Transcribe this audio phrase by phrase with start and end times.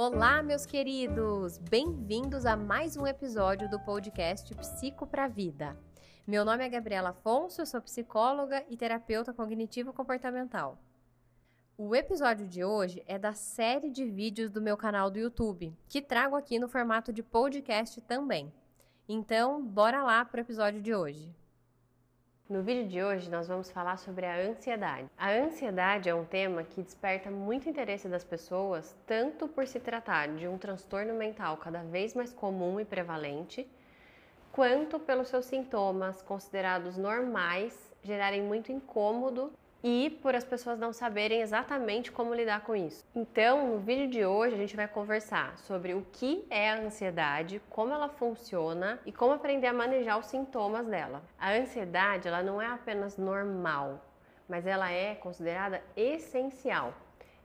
[0.00, 1.58] Olá, meus queridos!
[1.58, 5.76] Bem-vindos a mais um episódio do podcast Psico para Vida.
[6.24, 10.78] Meu nome é Gabriela Afonso, eu sou psicóloga e terapeuta cognitivo-comportamental.
[11.76, 16.00] O episódio de hoje é da série de vídeos do meu canal do YouTube, que
[16.00, 18.52] trago aqui no formato de podcast também.
[19.08, 21.34] Então, bora lá para o episódio de hoje.
[22.48, 25.06] No vídeo de hoje nós vamos falar sobre a ansiedade.
[25.18, 30.28] A ansiedade é um tema que desperta muito interesse das pessoas, tanto por se tratar
[30.28, 33.68] de um transtorno mental cada vez mais comum e prevalente,
[34.50, 41.40] quanto pelos seus sintomas considerados normais gerarem muito incômodo e por as pessoas não saberem
[41.40, 43.04] exatamente como lidar com isso.
[43.14, 47.60] Então, no vídeo de hoje a gente vai conversar sobre o que é a ansiedade,
[47.70, 51.22] como ela funciona e como aprender a manejar os sintomas dela.
[51.38, 54.04] A ansiedade, ela não é apenas normal,
[54.48, 56.92] mas ela é considerada essencial.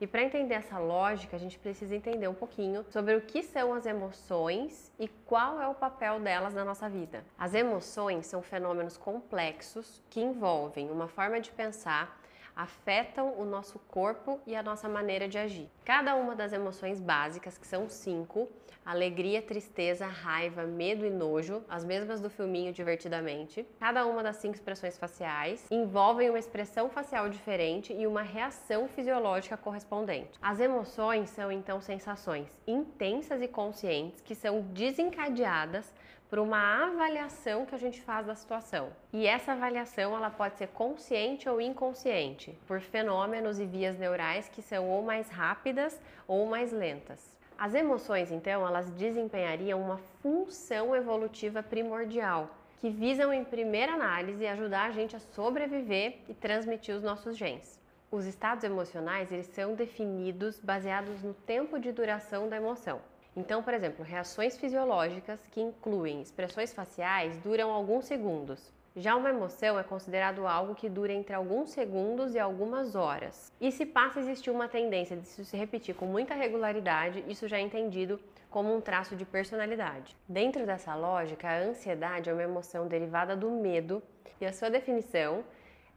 [0.04, 3.74] E para entender essa lógica, a gente precisa entender um pouquinho sobre o que são
[3.74, 7.24] as emoções e qual é o papel delas na nossa vida.
[7.40, 12.20] As emoções são fenômenos complexos que envolvem uma forma de pensar
[12.56, 15.70] afetam o nosso corpo e a nossa maneira de agir.
[15.84, 18.50] Cada uma das emoções básicas, que são cinco,
[18.86, 24.56] alegria, tristeza, raiva, medo e nojo, as mesmas do filminho Divertidamente, cada uma das cinco
[24.56, 30.38] expressões faciais envolvem uma expressão facial diferente e uma reação fisiológica correspondente.
[30.42, 35.94] As emoções são então sensações intensas e conscientes que são desencadeadas
[36.34, 38.90] por uma avaliação que a gente faz da situação.
[39.14, 44.60] E essa avaliação ela pode ser consciente ou inconsciente, por fenômenos e vias neurais que
[44.60, 47.38] são ou mais rápidas ou mais lentas.
[47.56, 52.50] As emoções, então, elas desempenhariam uma função evolutiva primordial,
[52.82, 57.80] que visam, em primeira análise, ajudar a gente a sobreviver e transmitir os nossos genes.
[58.10, 63.13] Os estados emocionais, eles são definidos baseados no tempo de duração da emoção.
[63.36, 68.72] Então, por exemplo, reações fisiológicas que incluem expressões faciais duram alguns segundos.
[68.96, 73.52] Já uma emoção é considerado algo que dura entre alguns segundos e algumas horas.
[73.60, 77.48] E se passa a existir uma tendência de isso se repetir com muita regularidade, isso
[77.48, 78.20] já é entendido
[78.52, 80.16] como um traço de personalidade.
[80.30, 84.04] Dentro dessa lógica, a ansiedade é uma emoção derivada do medo
[84.40, 85.44] e a sua definição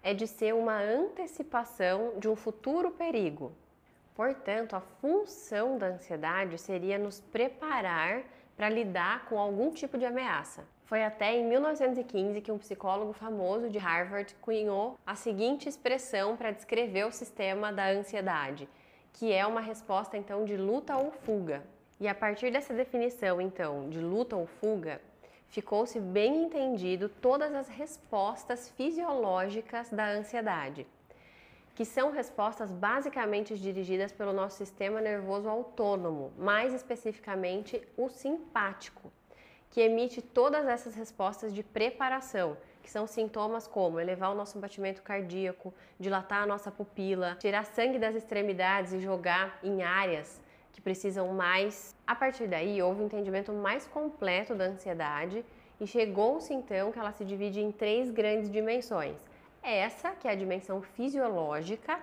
[0.02, 3.52] é de ser uma antecipação de um futuro perigo,
[4.16, 8.22] Portanto, a função da ansiedade seria nos preparar
[8.56, 10.64] para lidar com algum tipo de ameaça.
[10.86, 16.50] Foi até em 1915 que um psicólogo famoso de Harvard cunhou a seguinte expressão para
[16.50, 18.66] descrever o sistema da ansiedade,
[19.12, 21.62] que é uma resposta então de luta ou fuga.
[22.00, 24.98] E a partir dessa definição, então, de luta ou fuga,
[25.48, 30.86] ficou-se bem entendido todas as respostas fisiológicas da ansiedade
[31.76, 39.12] que são respostas basicamente dirigidas pelo nosso sistema nervoso autônomo, mais especificamente o simpático,
[39.70, 45.02] que emite todas essas respostas de preparação, que são sintomas como elevar o nosso batimento
[45.02, 50.40] cardíaco, dilatar a nossa pupila, tirar sangue das extremidades e jogar em áreas
[50.72, 51.94] que precisam mais.
[52.06, 55.44] A partir daí, houve um entendimento mais completo da ansiedade
[55.78, 59.35] e chegou-se então que ela se divide em três grandes dimensões
[59.68, 61.98] essa que é a dimensão fisiológica,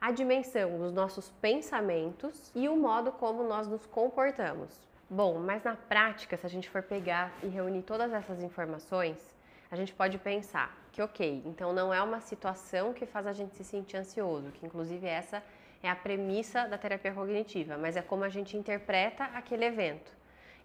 [0.00, 4.86] a dimensão dos nossos pensamentos e o modo como nós nos comportamos.
[5.08, 9.16] Bom, mas na prática, se a gente for pegar e reunir todas essas informações,
[9.70, 13.54] a gente pode pensar que, ok, então não é uma situação que faz a gente
[13.54, 15.42] se sentir ansioso, que inclusive essa
[15.82, 20.10] é a premissa da terapia cognitiva, mas é como a gente interpreta aquele evento.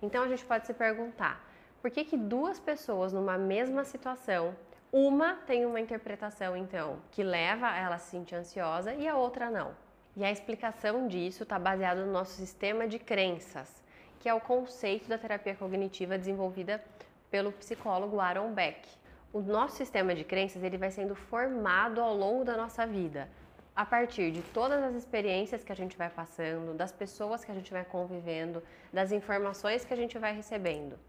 [0.01, 1.43] Então a gente pode se perguntar:
[1.81, 4.55] por que, que duas pessoas numa mesma situação
[4.93, 9.49] uma tem uma interpretação, então, que leva ela a se sentir ansiosa e a outra
[9.49, 9.73] não.
[10.17, 13.81] E a explicação disso está baseada no nosso sistema de crenças,
[14.19, 16.83] que é o conceito da terapia cognitiva desenvolvida
[17.29, 18.85] pelo psicólogo Aaron Beck.
[19.31, 23.29] O nosso sistema de crenças ele vai sendo formado ao longo da nossa vida,
[23.73, 27.55] a partir de todas as experiências que a gente vai passando, das pessoas que a
[27.55, 30.99] gente vai convivendo, das informações que a gente vai recebendo.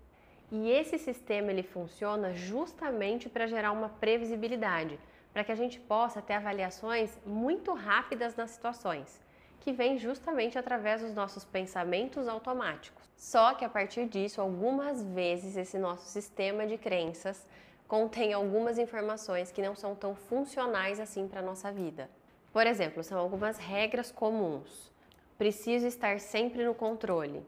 [0.54, 5.00] E esse sistema ele funciona justamente para gerar uma previsibilidade,
[5.32, 9.18] para que a gente possa ter avaliações muito rápidas nas situações,
[9.60, 13.02] que vem justamente através dos nossos pensamentos automáticos.
[13.16, 17.48] Só que a partir disso, algumas vezes esse nosso sistema de crenças
[17.88, 22.10] contém algumas informações que não são tão funcionais assim para a nossa vida.
[22.52, 24.92] Por exemplo, são algumas regras comuns.
[25.38, 27.42] Preciso estar sempre no controle.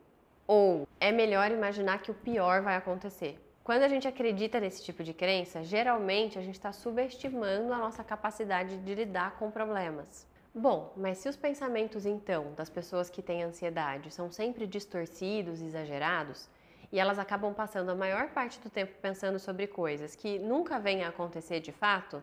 [0.46, 3.38] Ou é melhor imaginar que o pior vai acontecer.
[3.64, 8.04] Quando a gente acredita nesse tipo de crença, geralmente a gente está subestimando a nossa
[8.04, 10.26] capacidade de lidar com problemas.
[10.54, 16.48] Bom, mas se os pensamentos então das pessoas que têm ansiedade são sempre distorcidos, exagerados,
[16.92, 21.02] e elas acabam passando a maior parte do tempo pensando sobre coisas que nunca vêm
[21.02, 22.22] a acontecer de fato,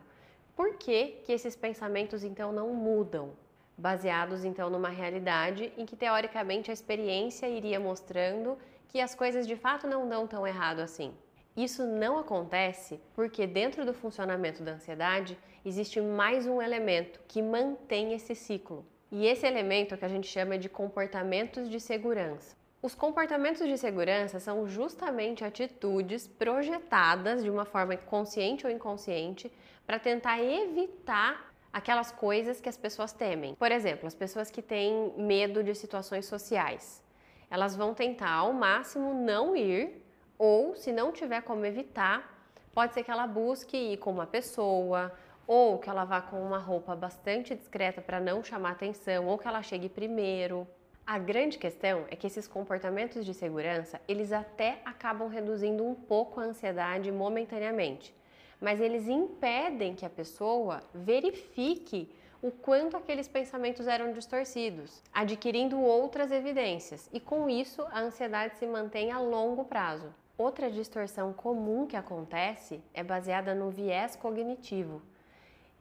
[0.55, 3.31] por que, que esses pensamentos então não mudam?
[3.77, 8.57] Baseados então numa realidade em que teoricamente a experiência iria mostrando
[8.87, 11.13] que as coisas de fato não dão tão errado assim.
[11.55, 18.13] Isso não acontece porque dentro do funcionamento da ansiedade existe mais um elemento que mantém
[18.13, 18.85] esse ciclo.
[19.11, 22.55] E esse elemento é que a gente chama de comportamentos de segurança.
[22.81, 29.51] Os comportamentos de segurança são justamente atitudes projetadas de uma forma consciente ou inconsciente
[29.85, 33.55] para tentar evitar aquelas coisas que as pessoas temem.
[33.55, 37.03] Por exemplo, as pessoas que têm medo de situações sociais.
[37.49, 40.03] Elas vão tentar ao máximo não ir
[40.37, 45.11] ou se não tiver como evitar, pode ser que ela busque ir com uma pessoa
[45.45, 49.47] ou que ela vá com uma roupa bastante discreta para não chamar atenção ou que
[49.47, 50.67] ela chegue primeiro.
[51.05, 56.39] A grande questão é que esses comportamentos de segurança, eles até acabam reduzindo um pouco
[56.39, 58.15] a ansiedade momentaneamente,
[58.61, 62.07] mas eles impedem que a pessoa verifique
[62.41, 68.65] o quanto aqueles pensamentos eram distorcidos, adquirindo outras evidências, e com isso a ansiedade se
[68.65, 70.13] mantém a longo prazo.
[70.37, 75.01] Outra distorção comum que acontece é baseada no viés cognitivo.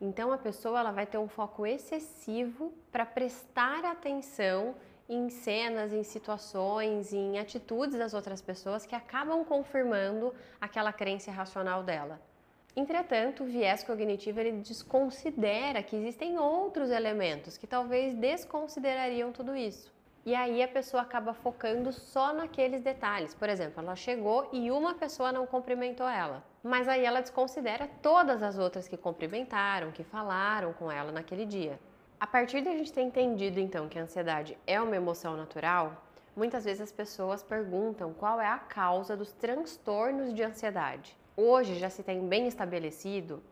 [0.01, 4.75] Então a pessoa ela vai ter um foco excessivo para prestar atenção
[5.09, 11.83] em cenas, em situações, em atitudes das outras pessoas que acabam confirmando aquela crença racional
[11.83, 12.21] dela.
[12.77, 19.93] Entretanto, o viés cognitivo ele desconsidera que existem outros elementos que talvez desconsiderariam tudo isso.
[20.25, 23.35] E aí a pessoa acaba focando só naqueles detalhes.
[23.35, 26.45] Por exemplo, ela chegou e uma pessoa não cumprimentou ela.
[26.63, 31.81] Mas aí ela desconsidera todas as outras que cumprimentaram, que falaram com ela naquele dia.
[32.21, 36.05] A partir de a gente ter entendido então que a ansiedade é uma emoção natural,
[36.37, 41.17] muitas vezes as pessoas perguntam qual é a causa dos transtornos de ansiedade.
[41.43, 43.43] Hoje já se tem bem estabelecido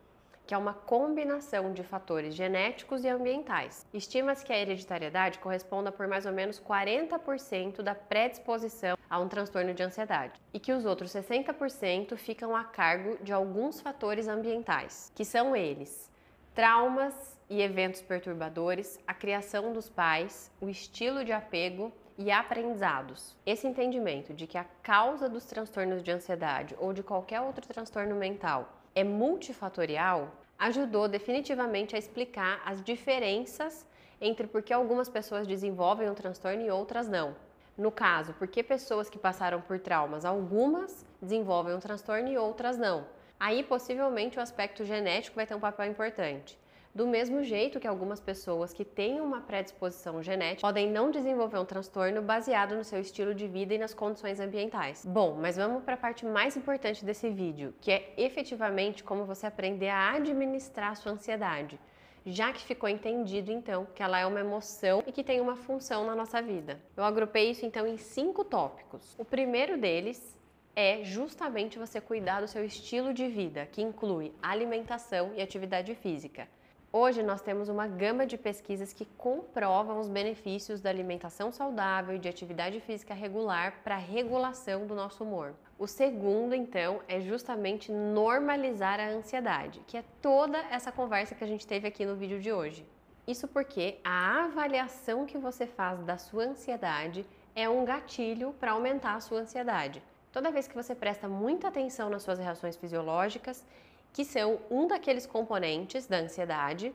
[0.45, 3.83] que é uma combinação de fatores genéticos e ambientais.
[3.91, 9.73] Estima-se que a hereditariedade corresponda por mais ou menos 40% da predisposição a um transtorno
[9.73, 15.25] de ansiedade e que os outros 60% ficam a cargo de alguns fatores ambientais, que
[15.25, 16.11] são eles:
[16.53, 23.33] traumas, e eventos perturbadores, a criação dos pais, o estilo de apego e aprendizados.
[23.45, 28.13] Esse entendimento de que a causa dos transtornos de ansiedade ou de qualquer outro transtorno
[28.13, 30.29] mental é multifatorial
[30.59, 33.87] ajudou definitivamente a explicar as diferenças
[34.19, 37.33] entre por que algumas pessoas desenvolvem um transtorno e outras não.
[37.77, 42.77] No caso, por que pessoas que passaram por traumas, algumas desenvolvem um transtorno e outras
[42.77, 43.07] não.
[43.39, 46.59] Aí possivelmente o aspecto genético vai ter um papel importante.
[46.93, 51.65] Do mesmo jeito que algumas pessoas que têm uma predisposição genética podem não desenvolver um
[51.65, 55.05] transtorno baseado no seu estilo de vida e nas condições ambientais.
[55.05, 59.45] Bom, mas vamos para a parte mais importante desse vídeo, que é efetivamente como você
[59.45, 61.79] aprender a administrar a sua ansiedade
[62.25, 66.05] já que ficou entendido então que ela é uma emoção e que tem uma função
[66.05, 66.79] na nossa vida.
[66.95, 69.15] Eu agrupei isso então em cinco tópicos.
[69.17, 70.37] O primeiro deles
[70.75, 76.47] é justamente você cuidar do seu estilo de vida, que inclui alimentação e atividade física.
[76.91, 82.19] Hoje nós temos uma gama de pesquisas que comprovam os benefícios da alimentação saudável e
[82.19, 85.53] de atividade física regular para a regulação do nosso humor.
[85.77, 91.47] O segundo, então, é justamente normalizar a ansiedade, que é toda essa conversa que a
[91.47, 92.83] gente teve aqui no vídeo de hoje.
[93.27, 97.23] Isso porque a avaliação que você faz da sua ansiedade
[97.55, 100.01] é um gatilho para aumentar a sua ansiedade.
[100.31, 103.63] Toda vez que você presta muita atenção nas suas reações fisiológicas
[104.13, 106.93] que são um daqueles componentes da ansiedade.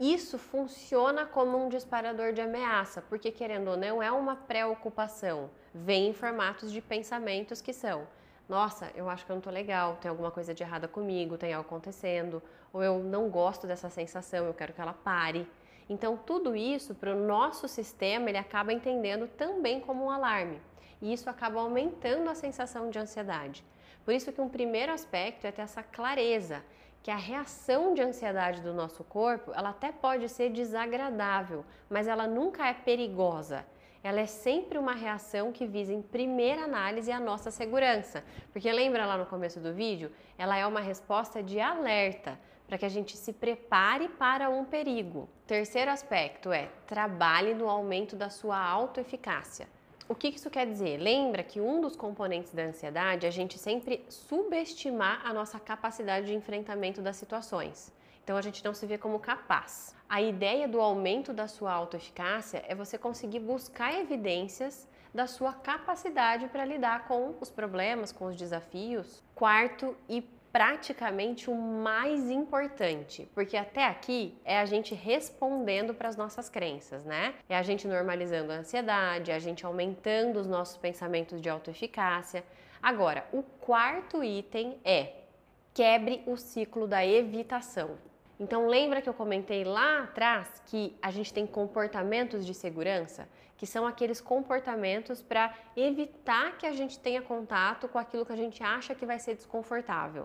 [0.00, 6.08] Isso funciona como um disparador de ameaça, porque querendo ou não é uma preocupação, vem
[6.08, 8.06] em formatos de pensamentos que são:
[8.48, 11.52] nossa, eu acho que eu não tô legal, tem alguma coisa de errada comigo, tem
[11.52, 15.48] algo acontecendo, ou eu não gosto dessa sensação, eu quero que ela pare.
[15.88, 20.60] Então, tudo isso para o nosso sistema ele acaba entendendo também como um alarme,
[21.00, 23.64] e isso acaba aumentando a sensação de ansiedade.
[24.04, 26.62] Por isso que um primeiro aspecto é ter essa clareza
[27.02, 32.26] que a reação de ansiedade do nosso corpo, ela até pode ser desagradável, mas ela
[32.28, 33.66] nunca é perigosa.
[34.04, 38.24] Ela é sempre uma reação que visa em primeira análise a nossa segurança.
[38.52, 40.10] Porque lembra lá no começo do vídeo?
[40.36, 45.28] Ela é uma resposta de alerta para que a gente se prepare para um perigo.
[45.46, 49.68] Terceiro aspecto é trabalhe no aumento da sua autoeficácia.
[50.12, 50.98] O que isso quer dizer?
[50.98, 56.26] Lembra que um dos componentes da ansiedade é a gente sempre subestimar a nossa capacidade
[56.26, 57.90] de enfrentamento das situações.
[58.22, 59.96] Então a gente não se vê como capaz.
[60.06, 66.46] A ideia do aumento da sua autoeficácia é você conseguir buscar evidências da sua capacidade
[66.48, 69.22] para lidar com os problemas, com os desafios.
[69.34, 76.16] Quarto e praticamente o mais importante, porque até aqui é a gente respondendo para as
[76.16, 77.34] nossas crenças, né?
[77.48, 82.44] É a gente normalizando a ansiedade, é a gente aumentando os nossos pensamentos de autoeficácia.
[82.82, 85.14] Agora, o quarto item é
[85.72, 87.96] quebre o ciclo da evitação.
[88.38, 93.66] Então, lembra que eu comentei lá atrás que a gente tem comportamentos de segurança, que
[93.66, 98.62] são aqueles comportamentos para evitar que a gente tenha contato com aquilo que a gente
[98.62, 100.24] acha que vai ser desconfortável.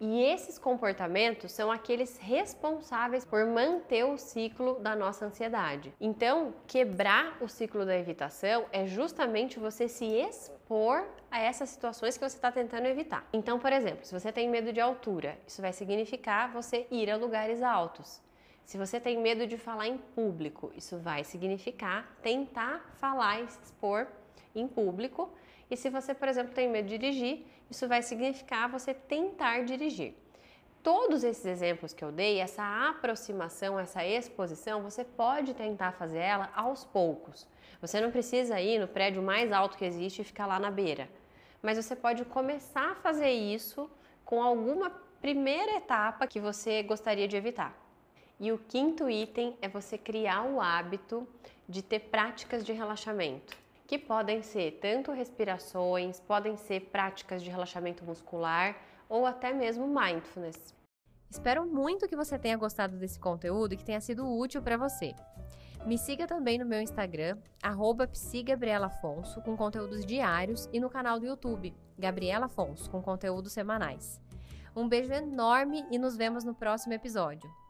[0.00, 5.94] E esses comportamentos são aqueles responsáveis por manter o ciclo da nossa ansiedade.
[6.00, 12.28] Então, quebrar o ciclo da evitação é justamente você se expor a essas situações que
[12.28, 13.26] você está tentando evitar.
[13.32, 17.16] Então, por exemplo, se você tem medo de altura, isso vai significar você ir a
[17.16, 18.20] lugares altos.
[18.64, 23.62] Se você tem medo de falar em público, isso vai significar tentar falar e se
[23.62, 24.06] expor
[24.54, 25.30] em público.
[25.70, 30.14] E se você, por exemplo, tem medo de dirigir, isso vai significar você tentar dirigir.
[30.82, 36.50] Todos esses exemplos que eu dei, essa aproximação, essa exposição, você pode tentar fazer ela
[36.54, 37.46] aos poucos.
[37.80, 41.08] Você não precisa ir no prédio mais alto que existe e ficar lá na beira.
[41.62, 43.90] Mas você pode começar a fazer isso
[44.26, 44.90] com alguma
[45.22, 47.74] primeira etapa que você gostaria de evitar.
[48.38, 51.26] E o quinto item é você criar o hábito
[51.66, 58.04] de ter práticas de relaxamento que podem ser tanto respirações, podem ser práticas de relaxamento
[58.04, 58.76] muscular
[59.08, 60.74] ou até mesmo mindfulness.
[61.30, 65.14] Espero muito que você tenha gostado desse conteúdo e que tenha sido útil para você.
[65.84, 67.36] Me siga também no meu Instagram,
[68.10, 74.18] psigabrielafonso, com conteúdos diários, e no canal do YouTube, Gabriela Afonso, com conteúdos semanais.
[74.74, 77.63] Um beijo enorme e nos vemos no próximo episódio.